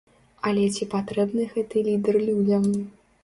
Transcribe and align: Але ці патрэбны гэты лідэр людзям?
Але 0.51 0.63
ці 0.75 0.87
патрэбны 0.93 1.45
гэты 1.53 1.85
лідэр 1.91 2.19
людзям? 2.29 2.65